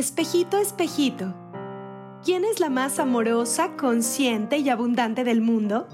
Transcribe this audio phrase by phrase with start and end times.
[0.00, 1.34] Espejito, espejito,
[2.24, 5.86] ¿quién es la más amorosa, consciente y abundante del mundo?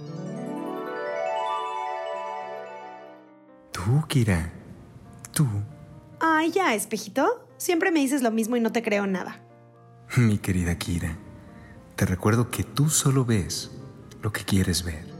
[3.72, 4.53] Tú, Kira.
[5.33, 5.49] Tú.
[6.21, 7.49] Ay, ya, espejito.
[7.56, 9.40] Siempre me dices lo mismo y no te creo nada.
[10.17, 11.19] Mi querida Kira,
[11.97, 13.73] te recuerdo que tú solo ves
[14.23, 15.15] lo que quieres ver.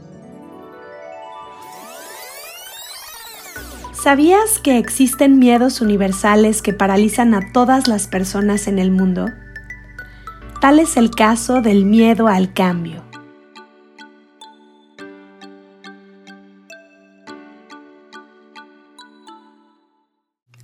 [4.01, 9.25] ¿Sabías que existen miedos universales que paralizan a todas las personas en el mundo?
[10.61, 13.03] Tal es el caso del miedo al cambio.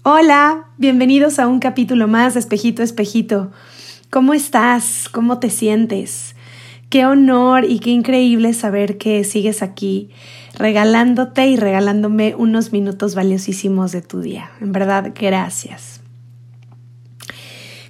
[0.03, 3.51] Hola, bienvenidos a un capítulo más de Espejito, Espejito.
[4.11, 5.09] ¿Cómo estás?
[5.11, 6.35] ¿Cómo te sientes?
[6.91, 10.11] Qué honor y qué increíble saber que sigues aquí
[10.55, 14.51] regalándote y regalándome unos minutos valiosísimos de tu día.
[14.61, 16.01] En verdad, gracias.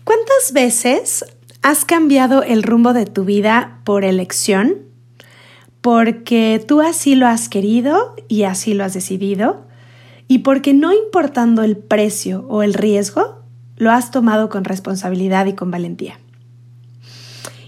[0.04, 1.26] ¿Cuántas veces
[1.62, 4.78] has cambiado el rumbo de tu vida por elección?
[5.82, 9.66] Porque tú así lo has querido y así lo has decidido.
[10.28, 13.44] Y porque no importando el precio o el riesgo,
[13.76, 16.20] lo has tomado con responsabilidad y con valentía.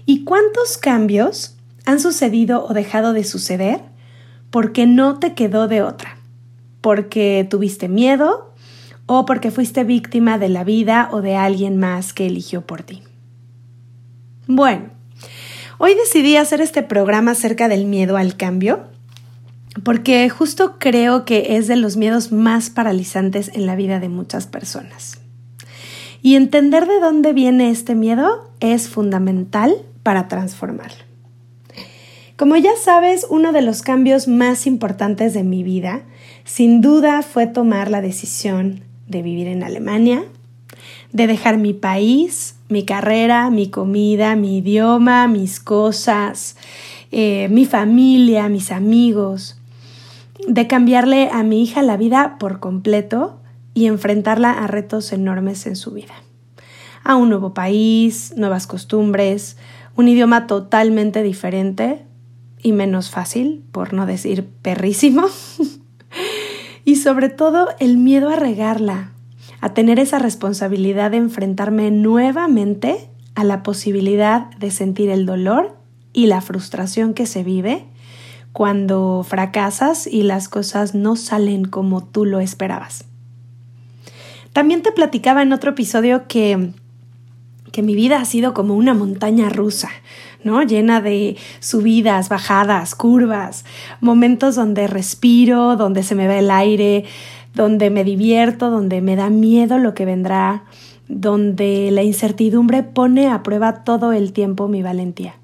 [0.06, 3.80] ¿Y cuántos cambios han sucedido o dejado de suceder
[4.50, 6.16] porque no te quedó de otra,
[6.80, 8.54] porque tuviste miedo
[9.06, 13.02] o porque fuiste víctima de la vida o de alguien más que eligió por ti.
[14.46, 14.90] Bueno,
[15.78, 18.86] hoy decidí hacer este programa acerca del miedo al cambio
[19.82, 24.46] porque justo creo que es de los miedos más paralizantes en la vida de muchas
[24.46, 25.20] personas.
[26.22, 31.05] Y entender de dónde viene este miedo es fundamental para transformarlo.
[32.36, 36.02] Como ya sabes, uno de los cambios más importantes de mi vida,
[36.44, 40.22] sin duda, fue tomar la decisión de vivir en Alemania,
[41.12, 46.58] de dejar mi país, mi carrera, mi comida, mi idioma, mis cosas,
[47.10, 49.58] eh, mi familia, mis amigos,
[50.46, 53.40] de cambiarle a mi hija la vida por completo
[53.72, 56.12] y enfrentarla a retos enormes en su vida.
[57.02, 59.56] A un nuevo país, nuevas costumbres,
[59.96, 62.04] un idioma totalmente diferente,
[62.66, 65.28] y menos fácil, por no decir perrísimo.
[66.84, 69.12] y sobre todo el miedo a regarla,
[69.60, 75.76] a tener esa responsabilidad de enfrentarme nuevamente a la posibilidad de sentir el dolor
[76.12, 77.84] y la frustración que se vive
[78.52, 83.04] cuando fracasas y las cosas no salen como tú lo esperabas.
[84.52, 86.72] También te platicaba en otro episodio que,
[87.72, 89.90] que mi vida ha sido como una montaña rusa,
[90.44, 90.62] ¿no?
[90.62, 93.64] Llena de subidas, bajadas, curvas,
[94.00, 97.04] momentos donde respiro, donde se me va el aire,
[97.54, 100.64] donde me divierto, donde me da miedo lo que vendrá,
[101.08, 105.34] donde la incertidumbre pone a prueba todo el tiempo mi valentía.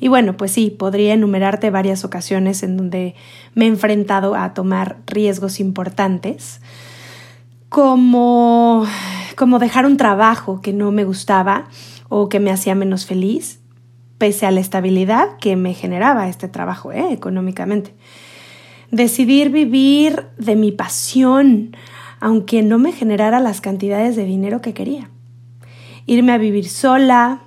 [0.00, 3.14] Y bueno, pues sí, podría enumerarte varias ocasiones en donde
[3.54, 6.60] me he enfrentado a tomar riesgos importantes,
[7.68, 8.86] como,
[9.38, 11.68] como dejar un trabajo que no me gustaba
[12.08, 13.60] o que me hacía menos feliz,
[14.18, 17.12] pese a la estabilidad que me generaba este trabajo ¿eh?
[17.12, 17.94] económicamente.
[18.90, 21.76] Decidir vivir de mi pasión,
[22.18, 25.08] aunque no me generara las cantidades de dinero que quería.
[26.06, 27.42] Irme a vivir sola,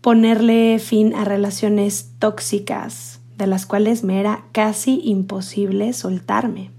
[0.00, 6.70] ponerle fin a relaciones tóxicas, de las cuales me era casi imposible soltarme.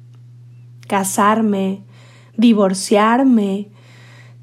[0.87, 1.83] Casarme,
[2.37, 3.69] divorciarme,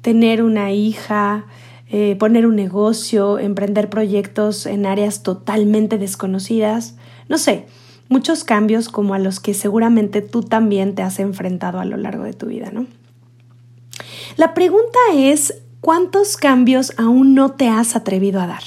[0.09, 1.45] tener una hija,
[1.87, 6.95] eh, poner un negocio, emprender proyectos en áreas totalmente desconocidas,
[7.27, 7.67] no sé,
[8.07, 12.23] muchos cambios como a los que seguramente tú también te has enfrentado a lo largo
[12.23, 12.87] de tu vida, ¿no?
[14.35, 18.63] La pregunta es, ¿cuántos cambios aún no te has atrevido a dar?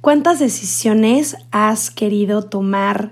[0.00, 3.10] ¿Cuántas decisiones has querido tomar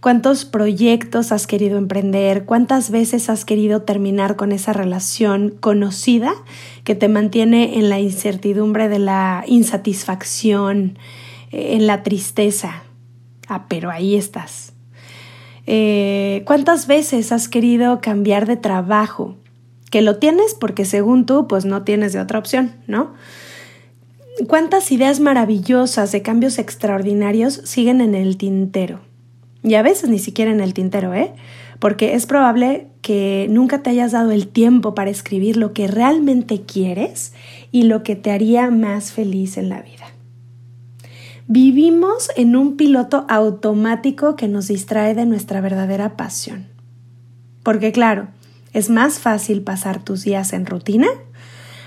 [0.00, 6.32] cuántos proyectos has querido emprender, cuántas veces has querido terminar con esa relación conocida
[6.84, 10.98] que te mantiene en la incertidumbre de la insatisfacción,
[11.52, 12.82] eh, en la tristeza.
[13.46, 14.72] Ah, pero ahí estás.
[15.66, 19.36] Eh, ¿Cuántas veces has querido cambiar de trabajo?
[19.90, 23.12] Que lo tienes porque según tú, pues no tienes de otra opción, ¿no?
[24.46, 29.09] ¿Cuántas ideas maravillosas de cambios extraordinarios siguen en el tintero?
[29.62, 31.32] Y a veces ni siquiera en el tintero, ¿eh?
[31.78, 36.62] Porque es probable que nunca te hayas dado el tiempo para escribir lo que realmente
[36.62, 37.32] quieres
[37.72, 40.06] y lo que te haría más feliz en la vida.
[41.46, 46.68] Vivimos en un piloto automático que nos distrae de nuestra verdadera pasión.
[47.62, 48.28] Porque claro,
[48.72, 51.08] es más fácil pasar tus días en rutina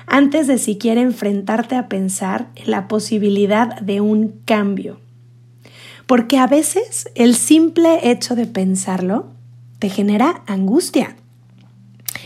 [0.05, 4.99] antes de siquiera enfrentarte a pensar en la posibilidad de un cambio.
[6.05, 9.27] Porque a veces el simple hecho de pensarlo
[9.79, 11.15] te genera angustia.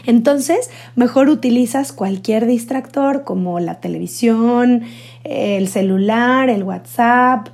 [0.06, 4.84] Entonces, mejor utilizas cualquier distractor como la televisión,
[5.24, 7.50] el celular, el WhatsApp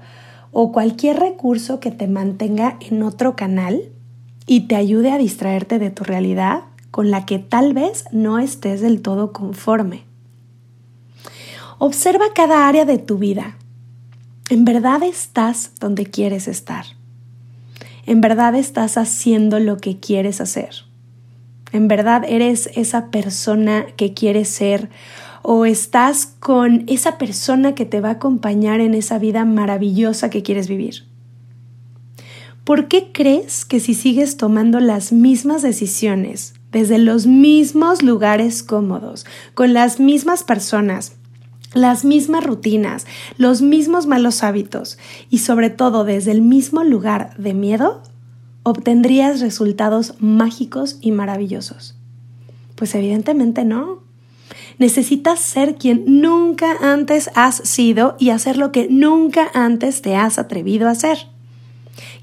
[0.51, 3.81] o cualquier recurso que te mantenga en otro canal
[4.45, 6.61] y te ayude a distraerte de tu realidad
[6.91, 10.03] con la que tal vez no estés del todo conforme.
[11.79, 13.57] Observa cada área de tu vida.
[14.53, 16.85] ¿En verdad estás donde quieres estar?
[18.05, 20.85] ¿En verdad estás haciendo lo que quieres hacer?
[21.71, 24.91] ¿En verdad eres esa persona que quieres ser?
[25.41, 30.43] ¿O estás con esa persona que te va a acompañar en esa vida maravillosa que
[30.43, 31.07] quieres vivir?
[32.63, 39.25] ¿Por qué crees que si sigues tomando las mismas decisiones desde los mismos lugares cómodos,
[39.55, 41.13] con las mismas personas,
[41.73, 43.05] las mismas rutinas,
[43.37, 44.97] los mismos malos hábitos
[45.29, 48.01] y sobre todo desde el mismo lugar de miedo,
[48.63, 51.95] obtendrías resultados mágicos y maravillosos.
[52.75, 54.01] Pues evidentemente no.
[54.77, 60.39] Necesitas ser quien nunca antes has sido y hacer lo que nunca antes te has
[60.39, 61.27] atrevido a hacer.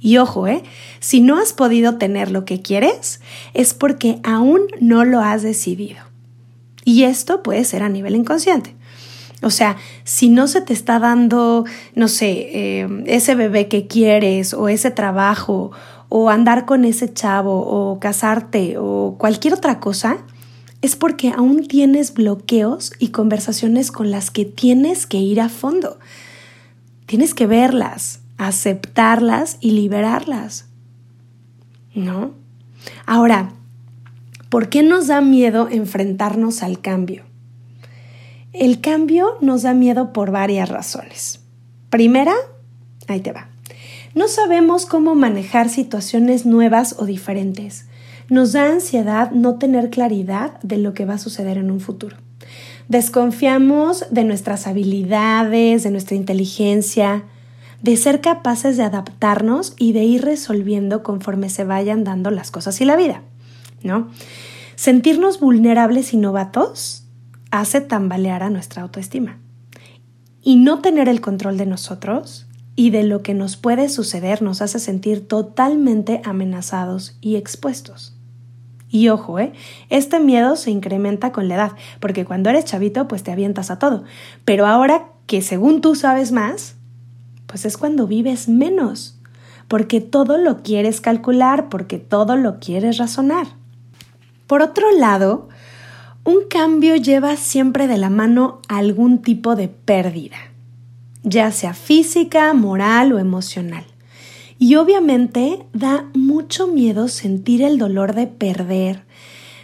[0.00, 0.62] Y ojo, ¿eh?
[0.98, 3.20] Si no has podido tener lo que quieres,
[3.54, 5.98] es porque aún no lo has decidido.
[6.84, 8.74] Y esto puede ser a nivel inconsciente.
[9.42, 11.64] O sea, si no se te está dando,
[11.94, 15.70] no sé, eh, ese bebé que quieres o ese trabajo
[16.08, 20.18] o andar con ese chavo o casarte o cualquier otra cosa,
[20.82, 25.98] es porque aún tienes bloqueos y conversaciones con las que tienes que ir a fondo.
[27.06, 30.66] Tienes que verlas, aceptarlas y liberarlas.
[31.94, 32.32] ¿No?
[33.06, 33.52] Ahora,
[34.48, 37.29] ¿por qué nos da miedo enfrentarnos al cambio?
[38.52, 41.40] El cambio nos da miedo por varias razones.
[41.88, 42.34] Primera,
[43.06, 43.48] ahí te va.
[44.14, 47.86] No sabemos cómo manejar situaciones nuevas o diferentes.
[48.28, 52.16] Nos da ansiedad no tener claridad de lo que va a suceder en un futuro.
[52.88, 57.22] Desconfiamos de nuestras habilidades, de nuestra inteligencia,
[57.82, 62.80] de ser capaces de adaptarnos y de ir resolviendo conforme se vayan dando las cosas
[62.80, 63.22] y la vida,
[63.84, 64.08] ¿no?
[64.74, 66.99] Sentirnos vulnerables y novatos
[67.50, 69.38] hace tambalear a nuestra autoestima.
[70.42, 74.62] Y no tener el control de nosotros y de lo que nos puede suceder nos
[74.62, 78.16] hace sentir totalmente amenazados y expuestos.
[78.88, 79.52] Y ojo, ¿eh?
[79.88, 83.78] este miedo se incrementa con la edad, porque cuando eres chavito pues te avientas a
[83.78, 84.04] todo,
[84.44, 86.74] pero ahora que según tú sabes más,
[87.46, 89.20] pues es cuando vives menos,
[89.68, 93.46] porque todo lo quieres calcular, porque todo lo quieres razonar.
[94.48, 95.49] Por otro lado,
[96.30, 100.50] un cambio lleva siempre de la mano algún tipo de pérdida
[101.22, 103.84] ya sea física, moral o emocional.
[104.58, 109.04] Y obviamente da mucho miedo sentir el dolor de perder,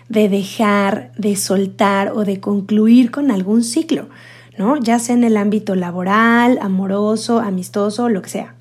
[0.09, 4.09] de dejar, de soltar o de concluir con algún ciclo,
[4.57, 4.77] ¿no?
[4.79, 8.55] Ya sea en el ámbito laboral, amoroso, amistoso, lo que sea.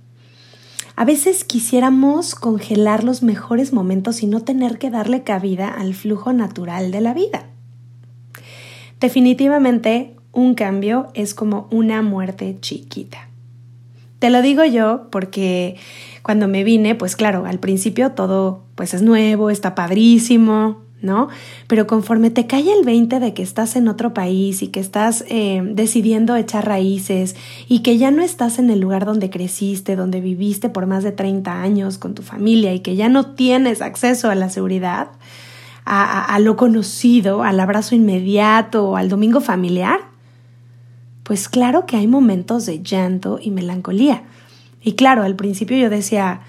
[0.98, 6.34] A veces quisiéramos congelar los mejores momentos y no tener que darle cabida al flujo
[6.34, 7.48] natural de la vida.
[9.06, 13.30] Definitivamente un cambio es como una muerte chiquita.
[14.18, 15.76] Te lo digo yo porque
[16.24, 21.28] cuando me vine, pues claro, al principio todo pues es nuevo, está padrísimo, ¿no?
[21.68, 25.24] Pero conforme te cae el 20 de que estás en otro país y que estás
[25.30, 27.36] eh, decidiendo echar raíces
[27.68, 31.12] y que ya no estás en el lugar donde creciste, donde viviste por más de
[31.12, 35.10] 30 años con tu familia y que ya no tienes acceso a la seguridad,
[35.86, 40.00] a, lo conocido, al abrazo inmediato, al domingo familiar,
[41.24, 44.24] pues claro que hay momentos de llanto y melancolía.
[44.82, 46.42] Y claro, al principio yo decía,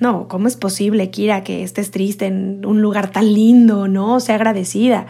[0.00, 4.18] no, ¿cómo es posible, Kira, que estés triste en un lugar tan lindo, no?
[4.18, 5.06] Sea agradecida.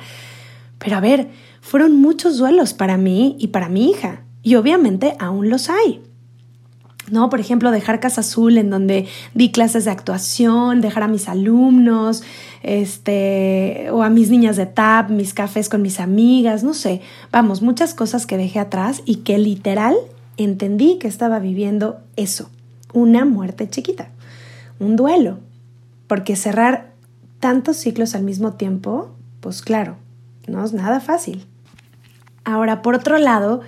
[0.79, 1.29] Pero a ver,
[1.61, 6.03] fueron muchos duelos para mí y para mi hija, y obviamente aún los hay.
[7.11, 7.31] ¿No?
[7.31, 12.23] Por ejemplo, dejar Casa Azul en donde di clases de actuación, dejar a mis alumnos,
[12.63, 17.01] este, o a mis niñas de TAP, mis cafés con mis amigas, no sé,
[17.31, 19.97] vamos, muchas cosas que dejé atrás y que literal
[20.37, 22.51] entendí que estaba viviendo eso,
[22.93, 24.09] una muerte chiquita,
[24.79, 25.39] un duelo,
[26.07, 26.91] porque cerrar
[27.41, 29.97] tantos ciclos al mismo tiempo, pues claro,
[30.47, 31.47] no es nada fácil.
[32.45, 33.61] Ahora, por otro lado,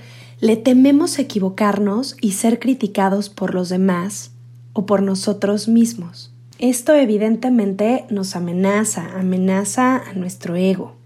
[0.42, 4.32] le tememos equivocarnos y ser criticados por los demás
[4.72, 6.34] o por nosotros mismos.
[6.58, 10.96] Esto evidentemente nos amenaza, amenaza a nuestro ego.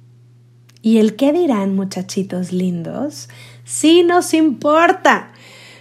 [0.81, 3.29] Y el qué dirán, muchachitos lindos,
[3.63, 5.33] sí nos importa.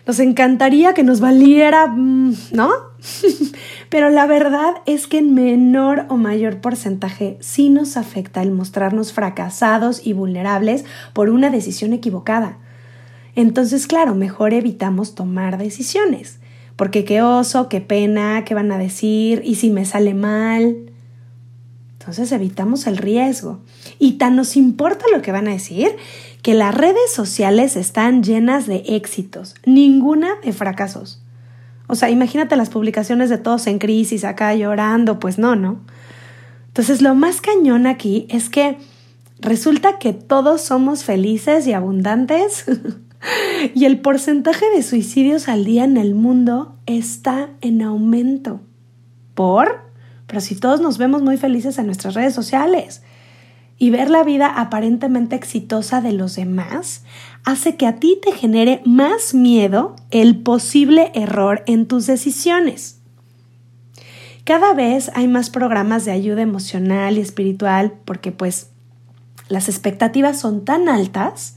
[0.06, 2.72] Nos encantaría que nos valiera, mm, ¿no?
[3.90, 9.14] Pero la verdad es que en menor o mayor porcentaje sí nos afecta el mostrarnos
[9.14, 10.84] fracasados y vulnerables
[11.14, 12.58] por una decisión equivocada.
[13.36, 16.39] Entonces, claro, mejor evitamos tomar decisiones,
[16.75, 20.77] porque qué oso, qué pena, qué van a decir, y si me sale mal.
[22.00, 23.60] Entonces evitamos el riesgo.
[24.00, 25.96] Y tan nos importa lo que van a decir
[26.42, 31.22] que las redes sociales están llenas de éxitos, ninguna de fracasos.
[31.88, 35.80] O sea, imagínate las publicaciones de todos en crisis, acá llorando, pues no, ¿no?
[36.68, 38.77] Entonces lo más cañón aquí es que
[39.39, 42.65] resulta que todos somos felices y abundantes
[43.75, 48.62] y el porcentaje de suicidios al día en el mundo está en aumento.
[49.34, 49.82] ¿Por?
[50.27, 53.03] Pero si todos nos vemos muy felices en nuestras redes sociales
[53.77, 57.03] y ver la vida aparentemente exitosa de los demás
[57.44, 63.01] hace que a ti te genere más miedo el posible error en tus decisiones.
[64.46, 68.70] Cada vez hay más programas de ayuda emocional y espiritual porque pues
[69.50, 71.55] las expectativas son tan altas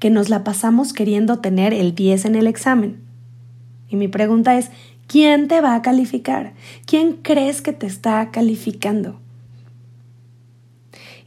[0.00, 3.00] que nos la pasamos queriendo tener el 10 en el examen.
[3.88, 4.70] Y mi pregunta es,
[5.06, 6.54] ¿quién te va a calificar?
[6.86, 9.20] ¿Quién crees que te está calificando?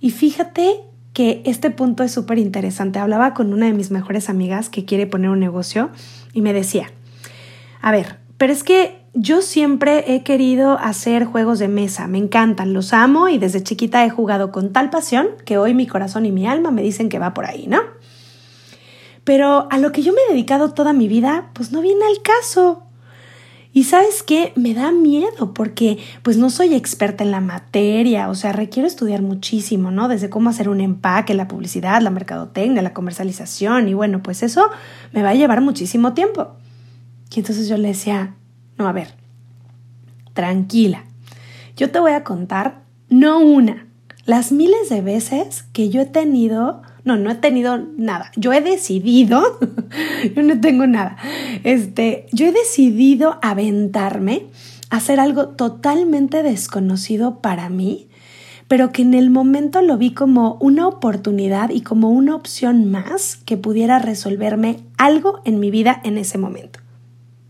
[0.01, 0.81] Y fíjate
[1.13, 2.99] que este punto es súper interesante.
[2.99, 5.91] Hablaba con una de mis mejores amigas que quiere poner un negocio
[6.33, 6.91] y me decía,
[7.81, 12.73] a ver, pero es que yo siempre he querido hacer juegos de mesa, me encantan,
[12.73, 16.31] los amo y desde chiquita he jugado con tal pasión que hoy mi corazón y
[16.31, 17.79] mi alma me dicen que va por ahí, ¿no?
[19.23, 22.21] Pero a lo que yo me he dedicado toda mi vida, pues no viene al
[22.21, 22.83] caso.
[23.75, 28.35] Y sabes qué, me da miedo porque pues no soy experta en la materia, o
[28.35, 30.07] sea, requiero estudiar muchísimo, ¿no?
[30.07, 34.69] Desde cómo hacer un empaque, la publicidad, la mercadotecnia, la comercialización y bueno, pues eso
[35.11, 36.51] me va a llevar muchísimo tiempo.
[37.33, 38.35] Y entonces yo le decía,
[38.77, 39.15] no, a ver,
[40.33, 41.05] tranquila,
[41.75, 43.87] yo te voy a contar, no una,
[44.25, 48.31] las miles de veces que yo he tenido no, no he tenido nada.
[48.35, 49.43] Yo he decidido,
[50.35, 51.17] yo no tengo nada.
[51.63, 54.47] Este, yo he decidido aventarme
[54.89, 58.07] a hacer algo totalmente desconocido para mí,
[58.67, 63.37] pero que en el momento lo vi como una oportunidad y como una opción más
[63.45, 66.79] que pudiera resolverme algo en mi vida en ese momento.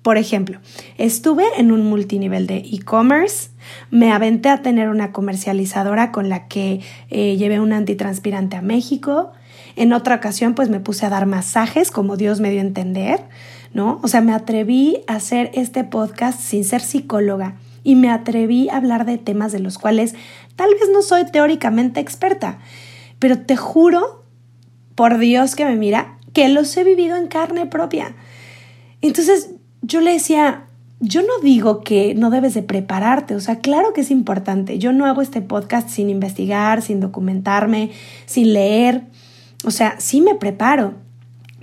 [0.01, 0.59] Por ejemplo,
[0.97, 3.51] estuve en un multinivel de e-commerce,
[3.89, 9.31] me aventé a tener una comercializadora con la que eh, llevé un antitranspirante a México,
[9.75, 13.21] en otra ocasión, pues me puse a dar masajes, como Dios me dio a entender,
[13.73, 13.99] ¿no?
[14.03, 18.77] O sea, me atreví a hacer este podcast sin ser psicóloga y me atreví a
[18.77, 20.15] hablar de temas de los cuales
[20.55, 22.59] tal vez no soy teóricamente experta,
[23.19, 24.23] pero te juro,
[24.95, 28.15] por Dios que me mira, que los he vivido en carne propia.
[29.01, 29.51] Entonces,
[29.81, 30.65] yo le decía,
[30.99, 34.79] yo no digo que no debes de prepararte, o sea, claro que es importante.
[34.79, 37.91] Yo no hago este podcast sin investigar, sin documentarme,
[38.25, 39.03] sin leer.
[39.63, 40.95] O sea, sí me preparo,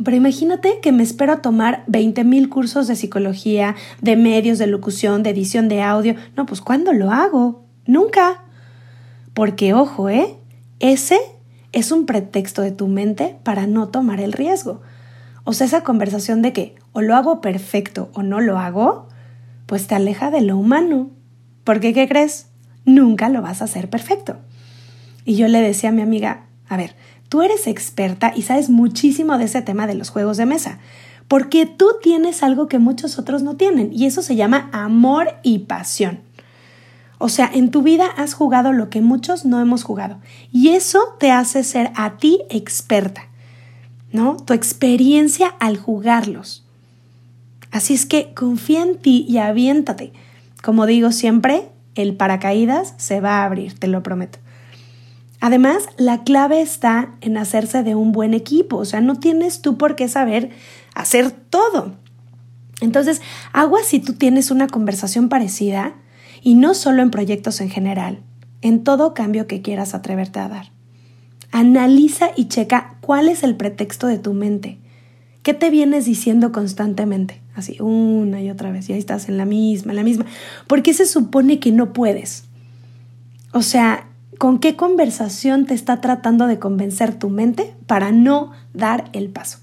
[0.02, 4.66] pero imagínate que me espero a tomar 20 mil cursos de psicología, de medios, de
[4.66, 6.14] locución, de edición de audio.
[6.36, 7.64] No, pues ¿cuándo lo hago?
[7.86, 8.42] Nunca.
[9.34, 10.36] Porque, ojo, ¿eh?
[10.78, 11.18] Ese
[11.72, 14.80] es un pretexto de tu mente para no tomar el riesgo.
[15.44, 19.08] O sea, esa conversación de que o lo hago perfecto o no lo hago,
[19.66, 21.10] pues te aleja de lo humano.
[21.64, 22.48] Porque, ¿qué crees?
[22.86, 24.38] Nunca lo vas a hacer perfecto.
[25.26, 26.96] Y yo le decía a mi amiga, a ver,
[27.30, 30.80] Tú eres experta y sabes muchísimo de ese tema de los juegos de mesa,
[31.28, 35.60] porque tú tienes algo que muchos otros no tienen y eso se llama amor y
[35.60, 36.18] pasión.
[37.18, 40.18] O sea, en tu vida has jugado lo que muchos no hemos jugado
[40.50, 43.28] y eso te hace ser a ti experta,
[44.10, 44.36] ¿no?
[44.36, 46.64] Tu experiencia al jugarlos.
[47.70, 50.12] Así es que confía en ti y aviéntate.
[50.64, 54.40] Como digo siempre, el paracaídas se va a abrir, te lo prometo.
[55.40, 59.78] Además, la clave está en hacerse de un buen equipo, o sea, no tienes tú
[59.78, 60.50] por qué saber
[60.94, 61.96] hacer todo.
[62.82, 65.94] Entonces, agua si tú tienes una conversación parecida
[66.42, 68.22] y no solo en proyectos en general,
[68.60, 70.72] en todo cambio que quieras atreverte a dar.
[71.52, 74.78] Analiza y checa cuál es el pretexto de tu mente.
[75.42, 77.40] ¿Qué te vienes diciendo constantemente?
[77.54, 80.26] Así, una y otra vez, y ahí estás en la misma, en la misma.
[80.66, 82.44] ¿Por qué se supone que no puedes?
[83.52, 84.09] O sea,
[84.40, 89.58] con qué conversación te está tratando de convencer tu mente para no dar el paso.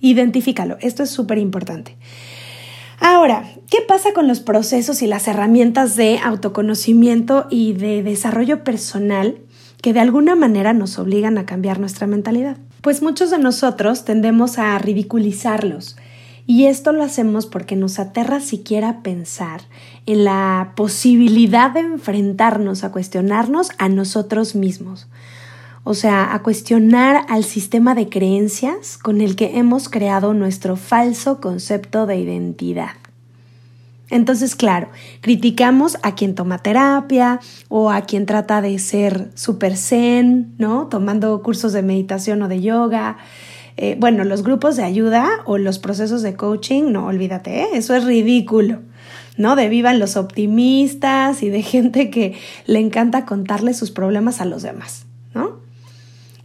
[0.00, 1.98] Identifícalo, esto es súper importante.
[2.98, 9.36] Ahora, ¿qué pasa con los procesos y las herramientas de autoconocimiento y de desarrollo personal
[9.82, 12.56] que de alguna manera nos obligan a cambiar nuestra mentalidad.
[12.80, 15.96] Pues muchos de nosotros tendemos a ridiculizarlos
[16.46, 19.62] y esto lo hacemos porque nos aterra siquiera pensar
[20.06, 25.08] en la posibilidad de enfrentarnos a cuestionarnos a nosotros mismos.
[25.82, 31.40] O sea, a cuestionar al sistema de creencias con el que hemos creado nuestro falso
[31.40, 32.90] concepto de identidad.
[34.10, 34.88] Entonces, claro,
[35.20, 40.86] criticamos a quien toma terapia o a quien trata de ser super zen, ¿no?
[40.86, 43.16] Tomando cursos de meditación o de yoga.
[43.76, 47.68] Eh, bueno, los grupos de ayuda o los procesos de coaching, no, olvídate, ¿eh?
[47.74, 48.80] eso es ridículo.
[49.36, 49.54] ¿no?
[49.54, 52.34] De vivan los optimistas y de gente que
[52.66, 55.64] le encanta contarle sus problemas a los demás, ¿no?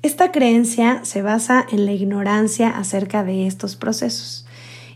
[0.02, 4.48] Esta creencia se basa en la ignorancia acerca de estos procesos.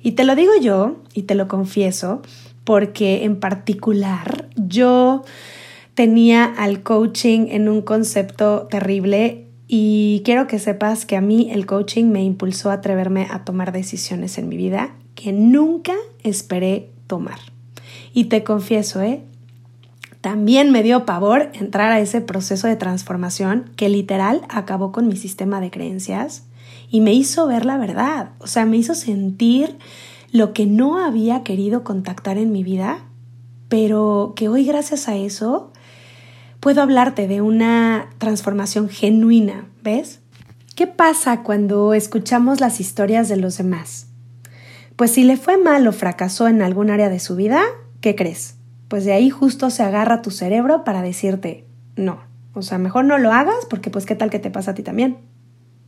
[0.01, 2.23] Y te lo digo yo, y te lo confieso,
[2.63, 5.23] porque en particular yo
[5.93, 9.44] tenía al coaching en un concepto terrible
[9.77, 13.73] y quiero que sepas que a mí el coaching me impulsó a atreverme a tomar
[13.73, 17.39] decisiones en mi vida que nunca esperé tomar.
[18.13, 19.21] Y te confieso, ¿eh?
[20.21, 25.17] También me dio pavor entrar a ese proceso de transformación que literal acabó con mi
[25.17, 26.45] sistema de creencias
[26.89, 29.77] y me hizo ver la verdad, o sea, me hizo sentir
[30.31, 32.99] lo que no había querido contactar en mi vida,
[33.67, 35.73] pero que hoy gracias a eso
[36.65, 40.21] puedo hablarte de una transformación genuina, ¿ves?
[40.75, 44.07] ¿Qué pasa cuando escuchamos las historias de los demás?
[44.95, 47.61] Pues si le fue mal o fracasó en algún área de su vida,
[48.01, 48.55] ¿qué crees?
[48.87, 51.67] Pues de ahí justo se agarra tu cerebro para decirte,
[51.97, 52.21] no,
[52.55, 54.81] o sea, mejor no lo hagas porque pues qué tal que te pasa a ti
[54.81, 55.19] también.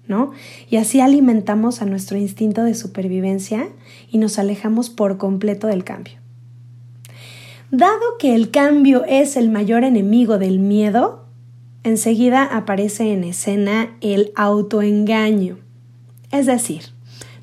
[0.07, 0.31] ¿no?
[0.69, 3.67] Y así alimentamos a nuestro instinto de supervivencia
[4.11, 6.19] y nos alejamos por completo del cambio.
[7.71, 11.25] Dado que el cambio es el mayor enemigo del miedo,
[11.83, 15.57] enseguida aparece en escena el autoengaño.
[16.31, 16.83] Es decir,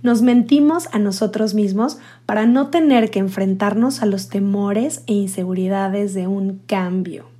[0.02, 6.14] nos mentimos a nosotros mismos para no tener que enfrentarnos a los temores e inseguridades
[6.14, 7.34] de un cambio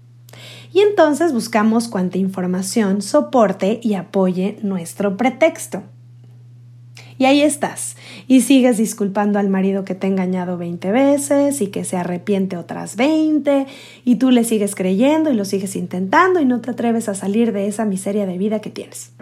[0.74, 5.84] y entonces buscamos cuanta información soporte y apoye nuestro pretexto.
[7.18, 7.96] Y ahí estás,
[8.26, 12.56] y sigues disculpando al marido que te ha engañado 20 veces y que se arrepiente
[12.56, 13.66] otras 20,
[14.04, 17.52] y tú le sigues creyendo y lo sigues intentando y no te atreves a salir
[17.52, 19.12] de esa miseria de vida que tienes.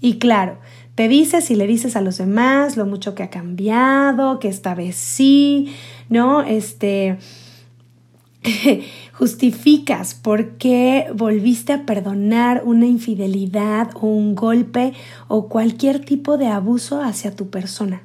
[0.00, 0.58] Y claro,
[0.96, 4.74] te dices y le dices a los demás lo mucho que ha cambiado, que esta
[4.74, 5.72] vez sí,
[6.08, 6.42] ¿no?
[6.42, 7.16] Este,
[9.12, 14.94] justificas por qué volviste a perdonar una infidelidad o un golpe
[15.28, 18.02] o cualquier tipo de abuso hacia tu persona.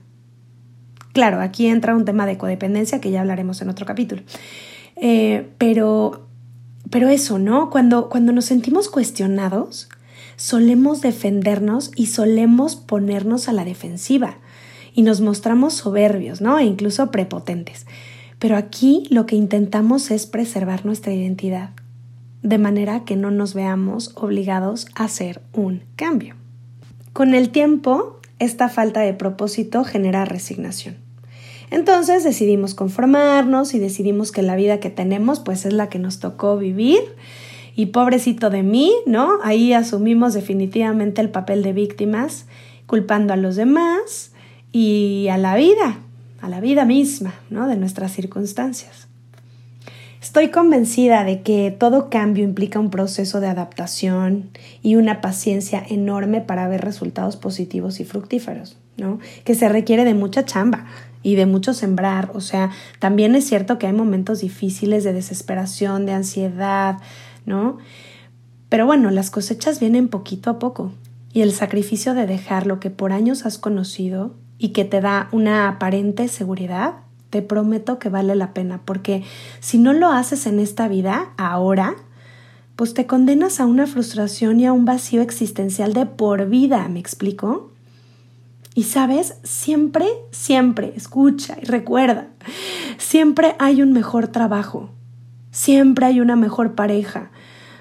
[1.14, 4.22] Claro, aquí entra un tema de codependencia que ya hablaremos en otro capítulo.
[4.96, 6.28] Eh, pero,
[6.92, 7.70] pero eso, ¿no?
[7.70, 9.90] Cuando, cuando nos sentimos cuestionados,
[10.36, 14.38] solemos defendernos y solemos ponernos a la defensiva
[14.94, 16.60] y nos mostramos soberbios, ¿no?
[16.60, 17.88] E incluso prepotentes.
[18.40, 21.72] Pero aquí lo que intentamos es preservar nuestra identidad,
[22.44, 26.36] de manera que no nos veamos obligados a hacer un cambio.
[27.14, 30.98] Con el tiempo, esta falta de propósito genera resignación.
[31.72, 36.20] Entonces decidimos conformarnos y decidimos que la vida que tenemos pues es la que nos
[36.20, 37.02] tocó vivir
[37.76, 39.40] y pobrecito de mí, ¿no?
[39.44, 42.46] Ahí asumimos definitivamente el papel de víctimas,
[42.86, 44.32] culpando a los demás
[44.72, 46.00] y a la vida,
[46.42, 47.68] a la vida misma, ¿no?
[47.68, 49.08] De nuestras circunstancias.
[50.22, 54.50] Estoy convencida de que todo cambio implica un proceso de adaptación
[54.82, 59.20] y una paciencia enorme para ver resultados positivos y fructíferos, ¿no?
[59.44, 60.86] Que se requiere de mucha chamba
[61.22, 62.32] y de mucho sembrar.
[62.34, 66.98] O sea, también es cierto que hay momentos difíciles de desesperación, de ansiedad,
[67.46, 67.78] ¿no?
[68.70, 70.92] Pero bueno, las cosechas vienen poquito a poco
[71.32, 75.30] y el sacrificio de dejar lo que por años has conocido y que te da
[75.32, 76.96] una aparente seguridad,
[77.30, 79.24] te prometo que vale la pena, porque
[79.60, 81.96] si no lo haces en esta vida, ahora,
[82.76, 87.00] pues te condenas a una frustración y a un vacío existencial de por vida, ¿me
[87.00, 87.72] explico?
[88.76, 92.28] Y sabes, siempre, siempre, escucha y recuerda,
[92.98, 94.92] siempre hay un mejor trabajo,
[95.52, 97.32] siempre hay una mejor pareja,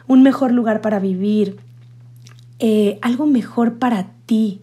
[0.06, 1.58] un mejor lugar para vivir,
[2.58, 4.62] eh, algo mejor para ti,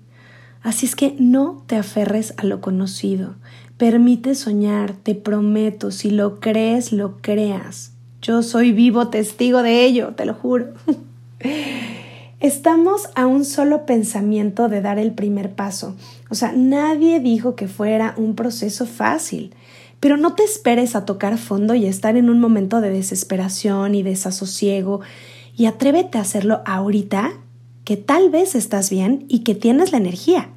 [0.64, 3.36] Así es que no te aferres a lo conocido.
[3.78, 7.92] Permite soñar, te prometo, si lo crees, lo creas.
[8.22, 10.68] Yo soy vivo testigo de ello, te lo juro.
[12.40, 15.96] Estamos a un solo pensamiento de dar el primer paso.
[16.30, 19.54] O sea, nadie dijo que fuera un proceso fácil.
[20.00, 24.04] Pero no te esperes a tocar fondo y estar en un momento de desesperación y
[24.04, 25.02] desasosiego
[25.58, 27.32] Y atrévete a hacerlo ahorita,
[27.84, 30.53] que tal vez estás bien y que tienes la energía.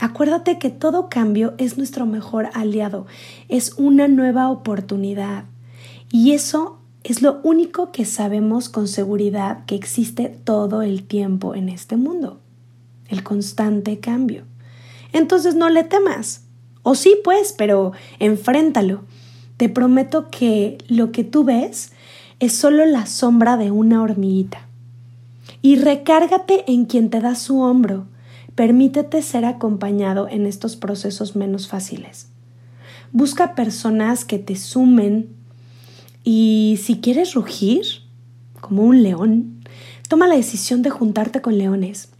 [0.00, 3.06] Acuérdate que todo cambio es nuestro mejor aliado,
[3.48, 5.44] es una nueva oportunidad.
[6.10, 11.68] Y eso es lo único que sabemos con seguridad que existe todo el tiempo en
[11.68, 12.40] este mundo,
[13.08, 14.44] el constante cambio.
[15.12, 16.42] Entonces no le temas.
[16.82, 19.04] O sí, pues, pero enfréntalo.
[19.56, 21.92] Te prometo que lo que tú ves
[22.40, 24.66] es solo la sombra de una hormiguita.
[25.62, 28.06] Y recárgate en quien te da su hombro.
[28.54, 32.28] Permítete ser acompañado en estos procesos menos fáciles.
[33.12, 35.28] Busca personas que te sumen
[36.24, 37.84] y si quieres rugir,
[38.60, 39.60] como un león,
[40.08, 42.10] toma la decisión de juntarte con leones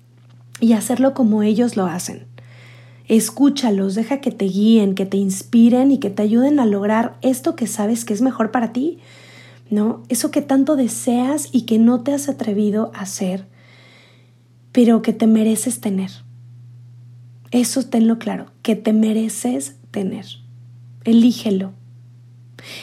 [0.61, 2.27] y hacerlo como ellos lo hacen.
[3.07, 7.55] Escúchalos, deja que te guíen, que te inspiren y que te ayuden a lograr esto
[7.55, 8.99] que sabes que es mejor para ti,
[9.71, 10.03] ¿no?
[10.09, 13.47] Eso que tanto deseas y que no te has atrevido a hacer,
[14.73, 16.24] pero que te mereces tener.
[17.55, 20.27] Eso tenlo claro, que te mereces tener.
[21.05, 21.73] Elígelo.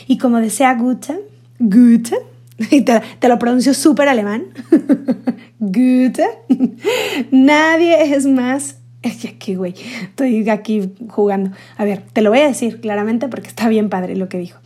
[0.08, 1.20] Y como decía Goethe,
[1.60, 2.16] Goethe,
[2.72, 4.46] y te, lo pronuncio súper alemán,
[5.60, 6.26] Goethe,
[7.32, 11.50] nadie es más Aquí, güey, estoy aquí jugando.
[11.76, 14.60] A ver, te lo voy a decir claramente porque está bien padre lo que dijo.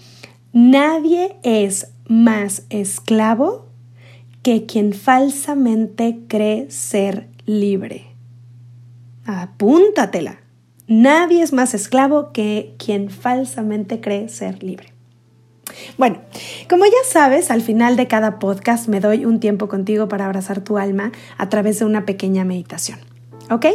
[0.51, 3.69] Nadie es más esclavo
[4.41, 8.14] que quien falsamente cree ser libre.
[9.25, 10.39] Apúntatela.
[10.87, 14.93] Nadie es más esclavo que quien falsamente cree ser libre.
[15.97, 16.19] Bueno,
[16.69, 20.61] como ya sabes, al final de cada podcast me doy un tiempo contigo para abrazar
[20.61, 22.99] tu alma a través de una pequeña meditación.
[23.49, 23.65] ¿Ok?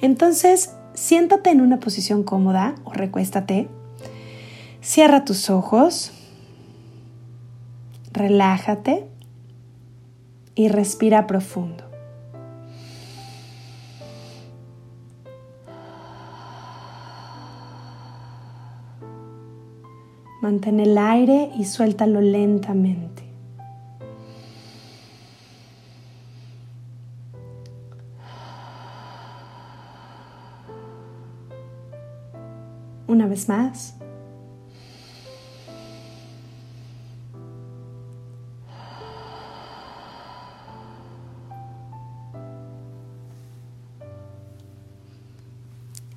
[0.00, 3.68] Entonces, siéntate en una posición cómoda o recuéstate.
[4.80, 6.12] Cierra tus ojos.
[8.12, 9.08] Relájate
[10.54, 11.83] y respira profundo.
[20.44, 23.22] Mantén el aire y suéltalo lentamente.
[33.06, 33.96] Una vez más.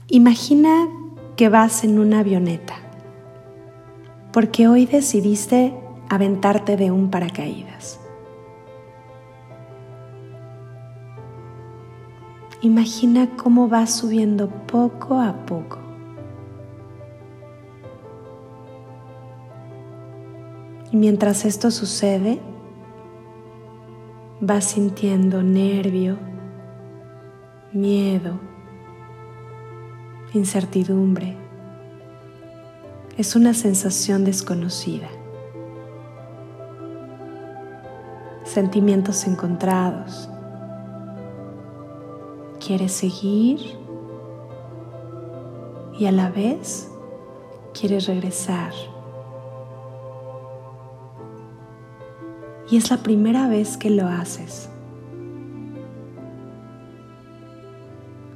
[0.10, 0.90] Imagina
[1.38, 2.87] que vas en una avioneta
[4.38, 5.74] porque hoy decidiste
[6.10, 8.00] aventarte de un paracaídas.
[12.62, 15.80] Imagina cómo vas subiendo poco a poco.
[20.92, 22.40] Y mientras esto sucede,
[24.40, 26.20] vas sintiendo nervio,
[27.74, 28.40] miedo,
[30.36, 31.47] incertidumbre
[33.18, 35.10] es una sensación desconocida.
[38.46, 40.30] Sentimientos encontrados.
[42.64, 43.60] Quieres seguir
[45.98, 46.92] y a la vez
[47.74, 48.72] quieres regresar.
[52.70, 54.70] Y es la primera vez que lo haces.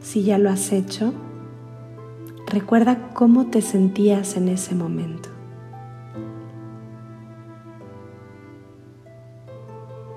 [0.02, 1.14] Si ya lo has hecho,
[2.52, 5.30] Recuerda cómo te sentías en ese momento.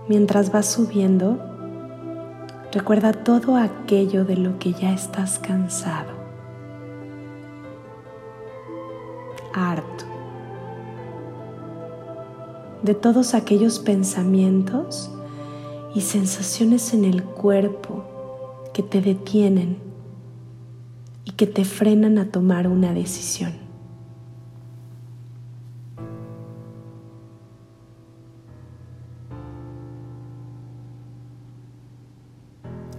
[0.08, 1.38] Mientras vas subiendo,
[2.72, 6.10] recuerda todo aquello de lo que ya estás cansado,
[9.54, 10.04] harto,
[12.82, 15.08] de todos aquellos pensamientos
[15.94, 18.02] y sensaciones en el cuerpo
[18.72, 19.83] que te detienen
[21.36, 23.52] que te frenan a tomar una decisión.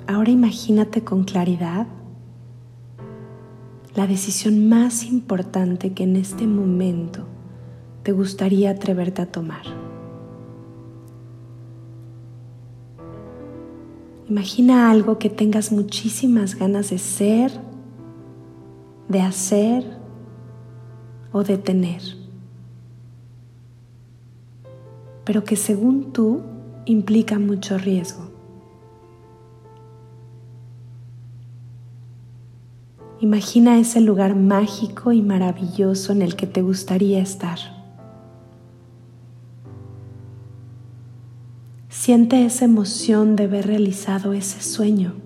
[0.08, 1.88] Ahora imagínate con claridad
[3.96, 7.26] la decisión más importante que en este momento
[8.04, 9.64] te gustaría atreverte a tomar.
[14.28, 17.52] Imagina algo que tengas muchísimas ganas de ser
[19.08, 19.84] de hacer
[21.32, 22.02] o de tener,
[25.24, 26.42] pero que según tú
[26.86, 28.36] implica mucho riesgo.
[33.22, 37.58] Imagina ese lugar mágico y maravilloso en el que te gustaría estar.
[41.90, 45.25] Siente esa emoción de ver realizado ese sueño.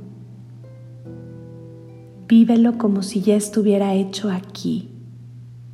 [2.30, 4.92] Vívelo como si ya estuviera hecho aquí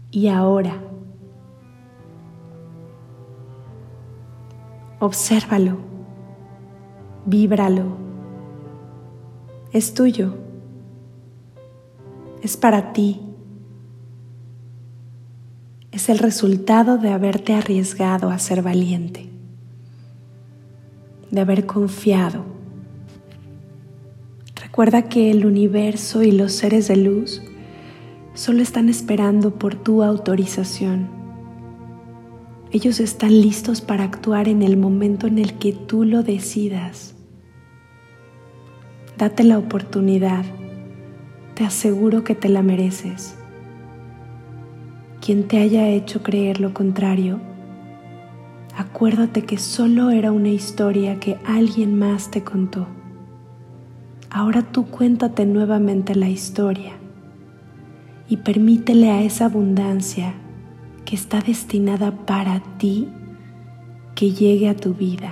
[0.09, 0.81] y ahora.
[5.01, 5.79] Obsérvalo,
[7.25, 7.97] víbralo.
[9.73, 10.33] Es tuyo,
[12.41, 13.19] es para ti.
[15.91, 19.29] Es el resultado de haberte arriesgado a ser valiente,
[21.31, 22.54] de haber confiado
[24.75, 27.41] Recuerda que el universo y los seres de luz
[28.33, 31.07] solo están esperando por tu autorización.
[32.73, 37.15] Ellos están listos para actuar en el momento en el que tú lo decidas.
[39.17, 40.43] Date la oportunidad.
[41.53, 43.37] Te aseguro que te la mereces.
[45.21, 47.39] Quien te haya hecho creer lo contrario,
[48.75, 52.87] acuérdate que solo era una historia que alguien más te contó.
[54.35, 56.91] Ahora tú cuéntate nuevamente la historia
[58.27, 60.33] y permítele a esa abundancia
[61.05, 63.07] que está destinada para ti
[64.13, 65.31] que llegue a tu vida.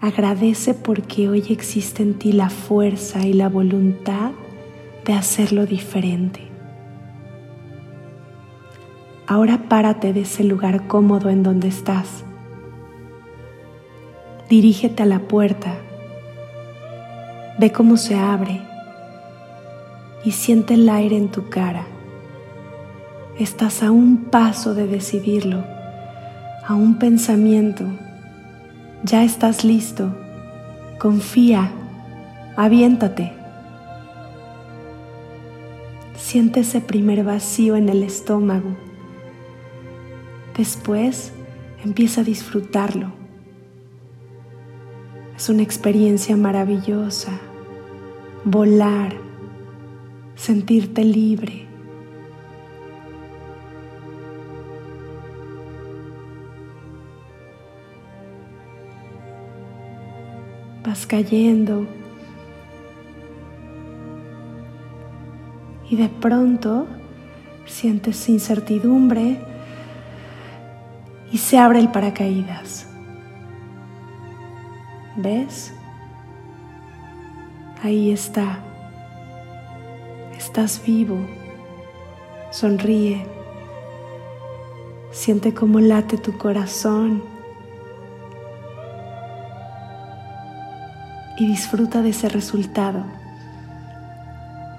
[0.00, 4.30] Agradece porque hoy existe en ti la fuerza y la voluntad
[5.04, 6.48] de hacerlo diferente.
[9.26, 12.24] Ahora párate de ese lugar cómodo en donde estás.
[14.48, 15.83] Dirígete a la puerta
[17.56, 18.60] Ve cómo se abre
[20.24, 21.86] y siente el aire en tu cara.
[23.38, 25.64] Estás a un paso de decidirlo,
[26.66, 27.84] a un pensamiento.
[29.04, 30.16] Ya estás listo.
[30.98, 31.70] Confía.
[32.56, 33.32] Aviéntate.
[36.16, 38.76] Siente ese primer vacío en el estómago.
[40.56, 41.32] Después
[41.84, 43.23] empieza a disfrutarlo
[45.44, 47.32] es una experiencia maravillosa.
[48.46, 49.12] Volar,
[50.36, 51.66] sentirte libre.
[60.82, 61.86] Vas cayendo
[65.90, 66.86] y de pronto
[67.66, 69.38] sientes incertidumbre
[71.30, 72.93] y se abre el paracaídas.
[75.16, 75.72] ¿Ves?
[77.84, 78.58] Ahí está.
[80.36, 81.18] Estás vivo.
[82.50, 83.24] Sonríe.
[85.12, 87.22] Siente cómo late tu corazón.
[91.38, 93.04] Y disfruta de ese resultado.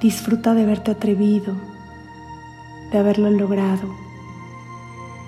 [0.02, 1.56] Disfruta de haberte atrevido,
[2.92, 3.88] de haberlo logrado.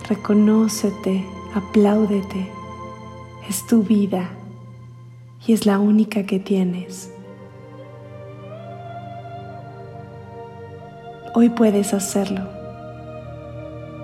[0.09, 2.51] Reconócete, apláudete.
[3.47, 4.29] Es tu vida
[5.47, 7.09] y es la única que tienes.
[11.33, 12.41] Hoy puedes hacerlo.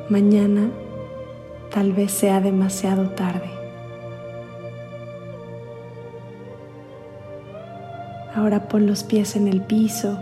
[0.08, 0.71] Mañana
[1.73, 3.49] tal vez sea demasiado tarde.
[8.34, 10.17] Ahora pon los pies en el piso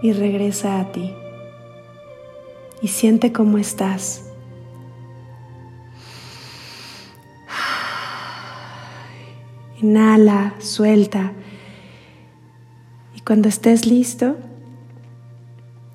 [0.00, 1.12] y regresa a ti.
[2.80, 4.29] Y siente cómo estás.
[9.82, 11.32] Inhala, suelta.
[13.14, 14.36] Y cuando estés listo,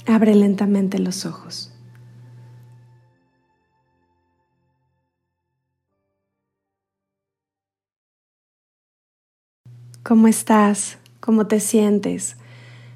[0.07, 1.71] abre lentamente los ojos.
[10.01, 10.97] ¿Cómo estás?
[11.19, 12.37] ¿Cómo te sientes?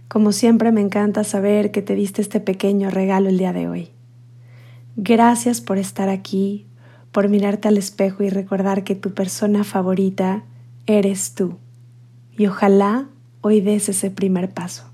[0.07, 3.89] Como siempre me encanta saber que te diste este pequeño regalo el día de hoy.
[4.95, 6.65] Gracias por estar aquí,
[7.11, 10.43] por mirarte al espejo y recordar que tu persona favorita
[10.89, 11.59] eres tú.
[12.31, 13.09] Y ojalá
[13.41, 14.85] hoy des ese primer paso.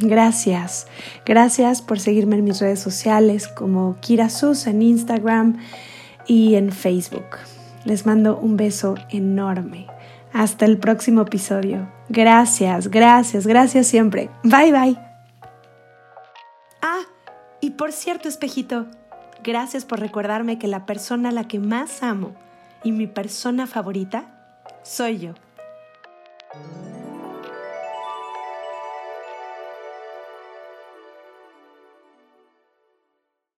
[0.00, 0.86] Gracias,
[1.26, 5.58] gracias por seguirme en mis redes sociales como Kira Sus en Instagram
[6.26, 7.36] y en Facebook.
[7.84, 9.86] Les mando un beso enorme.
[10.32, 11.90] Hasta el próximo episodio.
[12.08, 14.30] Gracias, gracias, gracias siempre.
[14.44, 14.98] Bye bye.
[16.80, 17.02] Ah,
[17.60, 18.86] y por cierto, espejito,
[19.42, 22.34] gracias por recordarme que la persona a la que más amo
[22.84, 24.37] y mi persona favorita
[24.88, 25.34] soy yo.